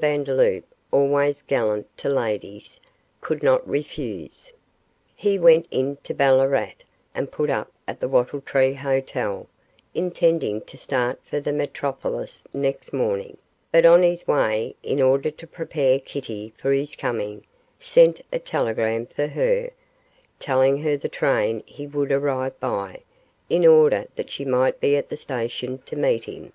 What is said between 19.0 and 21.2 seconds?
for her, telling her the